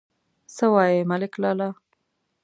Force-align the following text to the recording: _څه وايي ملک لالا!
_څه 0.55 0.65
وايي 0.73 0.99
ملک 1.11 1.33
لالا! 1.41 1.69